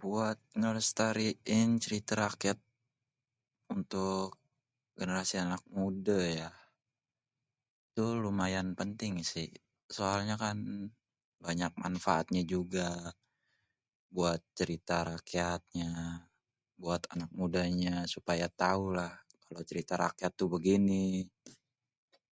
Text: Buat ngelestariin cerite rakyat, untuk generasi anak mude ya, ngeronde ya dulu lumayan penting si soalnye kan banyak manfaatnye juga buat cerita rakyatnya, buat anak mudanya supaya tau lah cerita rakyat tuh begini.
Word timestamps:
Buat 0.00 0.38
ngelestariin 0.60 1.70
cerite 1.82 2.12
rakyat, 2.24 2.58
untuk 3.74 4.28
generasi 4.98 5.34
anak 5.44 5.62
mude 5.76 6.20
ya, 6.22 6.26
ngeronde 6.30 6.38
ya 6.40 6.50
dulu 7.96 8.16
lumayan 8.26 8.68
penting 8.80 9.14
si 9.30 9.42
soalnye 9.96 10.34
kan 10.44 10.58
banyak 11.46 11.72
manfaatnye 11.84 12.42
juga 12.54 12.88
buat 14.16 14.40
cerita 14.58 14.96
rakyatnya, 15.12 15.92
buat 16.82 17.02
anak 17.14 17.30
mudanya 17.40 17.94
supaya 18.14 18.46
tau 18.62 18.84
lah 18.98 19.12
cerita 19.70 19.92
rakyat 20.04 20.32
tuh 20.38 20.48
begini. 20.54 21.04